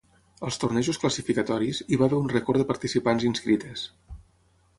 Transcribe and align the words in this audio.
Als 0.47 0.55
tornejos 0.61 0.99
classificatoris, 1.03 1.81
hi 1.89 1.99
va 2.03 2.07
haver 2.07 2.21
un 2.23 2.33
rècord 2.33 2.63
de 2.63 2.67
participants 2.73 3.27
inscrites. 3.31 3.85